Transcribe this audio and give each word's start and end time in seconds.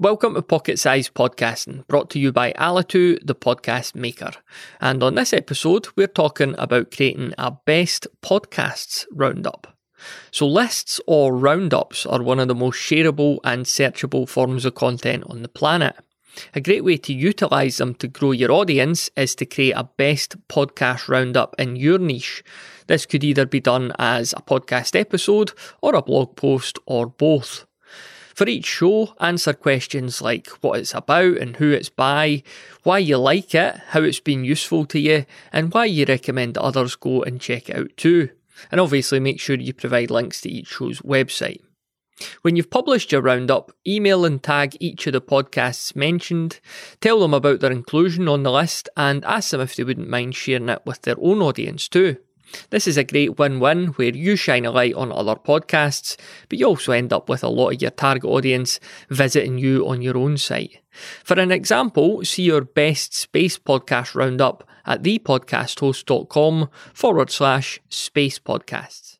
Welcome 0.00 0.32
to 0.32 0.40
Pocket 0.40 0.78
Size 0.78 1.10
Podcasting, 1.10 1.86
brought 1.86 2.08
to 2.08 2.18
you 2.18 2.32
by 2.32 2.54
Alitu, 2.54 3.18
the 3.22 3.34
podcast 3.34 3.94
maker. 3.94 4.30
And 4.80 5.02
on 5.02 5.14
this 5.14 5.34
episode, 5.34 5.88
we're 5.94 6.06
talking 6.06 6.54
about 6.56 6.90
creating 6.90 7.34
a 7.36 7.50
best 7.50 8.06
podcasts 8.22 9.04
roundup. 9.12 9.76
So, 10.30 10.46
lists 10.46 11.02
or 11.06 11.36
roundups 11.36 12.06
are 12.06 12.22
one 12.22 12.40
of 12.40 12.48
the 12.48 12.54
most 12.54 12.78
shareable 12.78 13.40
and 13.44 13.66
searchable 13.66 14.26
forms 14.26 14.64
of 14.64 14.74
content 14.74 15.24
on 15.26 15.42
the 15.42 15.48
planet. 15.48 15.96
A 16.54 16.62
great 16.62 16.82
way 16.82 16.96
to 16.96 17.12
utilise 17.12 17.76
them 17.76 17.94
to 17.96 18.08
grow 18.08 18.32
your 18.32 18.52
audience 18.52 19.10
is 19.18 19.34
to 19.34 19.44
create 19.44 19.72
a 19.76 19.90
best 19.98 20.34
podcast 20.48 21.08
roundup 21.08 21.54
in 21.58 21.76
your 21.76 21.98
niche. 21.98 22.42
This 22.86 23.04
could 23.04 23.22
either 23.22 23.44
be 23.44 23.60
done 23.60 23.92
as 23.98 24.32
a 24.32 24.40
podcast 24.40 24.98
episode 24.98 25.52
or 25.82 25.94
a 25.94 26.00
blog 26.00 26.36
post 26.36 26.78
or 26.86 27.06
both. 27.06 27.66
For 28.34 28.48
each 28.48 28.66
show, 28.66 29.14
answer 29.20 29.52
questions 29.52 30.22
like 30.22 30.48
what 30.60 30.78
it's 30.78 30.94
about 30.94 31.38
and 31.38 31.56
who 31.56 31.70
it's 31.72 31.88
by, 31.88 32.42
why 32.82 32.98
you 32.98 33.18
like 33.18 33.54
it, 33.54 33.76
how 33.88 34.02
it's 34.02 34.20
been 34.20 34.44
useful 34.44 34.86
to 34.86 34.98
you, 34.98 35.26
and 35.52 35.72
why 35.72 35.86
you 35.86 36.04
recommend 36.06 36.56
others 36.56 36.96
go 36.96 37.22
and 37.22 37.40
check 37.40 37.68
it 37.68 37.76
out 37.76 37.96
too. 37.96 38.30
And 38.70 38.80
obviously, 38.80 39.20
make 39.20 39.40
sure 39.40 39.56
you 39.56 39.72
provide 39.72 40.10
links 40.10 40.40
to 40.42 40.50
each 40.50 40.68
show's 40.68 41.00
website. 41.00 41.60
When 42.42 42.56
you've 42.56 42.70
published 42.70 43.12
your 43.12 43.22
roundup, 43.22 43.72
email 43.86 44.24
and 44.24 44.42
tag 44.42 44.76
each 44.78 45.06
of 45.06 45.14
the 45.14 45.20
podcasts 45.20 45.96
mentioned, 45.96 46.60
tell 47.00 47.20
them 47.20 47.32
about 47.32 47.60
their 47.60 47.72
inclusion 47.72 48.28
on 48.28 48.42
the 48.42 48.52
list, 48.52 48.88
and 48.96 49.24
ask 49.24 49.50
them 49.50 49.60
if 49.60 49.74
they 49.74 49.84
wouldn't 49.84 50.08
mind 50.08 50.34
sharing 50.34 50.68
it 50.68 50.82
with 50.84 51.02
their 51.02 51.16
own 51.18 51.40
audience 51.40 51.88
too. 51.88 52.18
This 52.70 52.86
is 52.86 52.96
a 52.96 53.04
great 53.04 53.38
win 53.38 53.60
win 53.60 53.88
where 53.88 54.14
you 54.14 54.36
shine 54.36 54.64
a 54.64 54.70
light 54.70 54.94
on 54.94 55.12
other 55.12 55.36
podcasts, 55.36 56.16
but 56.48 56.58
you 56.58 56.66
also 56.66 56.92
end 56.92 57.12
up 57.12 57.28
with 57.28 57.44
a 57.44 57.48
lot 57.48 57.74
of 57.74 57.82
your 57.82 57.90
target 57.92 58.24
audience 58.24 58.80
visiting 59.08 59.58
you 59.58 59.86
on 59.88 60.02
your 60.02 60.16
own 60.16 60.36
site. 60.36 60.80
For 61.24 61.38
an 61.38 61.52
example, 61.52 62.24
see 62.24 62.42
your 62.42 62.62
best 62.62 63.14
space 63.14 63.58
podcast 63.58 64.14
roundup 64.14 64.68
at 64.84 65.02
thepodcasthost.com 65.02 66.68
forward 66.92 67.30
slash 67.30 67.80
space 67.88 68.38
podcasts. 68.38 69.19